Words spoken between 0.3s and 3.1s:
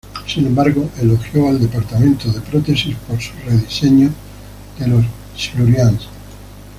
embargo, elogió al departamento de prótesis